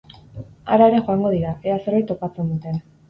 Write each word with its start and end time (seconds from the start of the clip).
Hara 0.75 0.87
ere 0.91 1.01
joango 1.09 1.33
dira, 1.35 1.51
ea 1.73 1.77
zerbait 1.85 2.09
topatzen 2.13 2.51
duten. 2.55 2.83